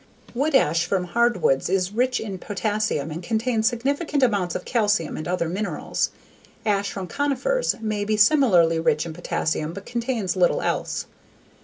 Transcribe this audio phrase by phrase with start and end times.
[0.33, 5.27] Wood ash from hardwoods is rich in potassium and contains significant amounts of calcium and
[5.27, 6.09] other minerals.
[6.65, 11.05] Ash from conifers may be similarly rich in potassium but contains little else.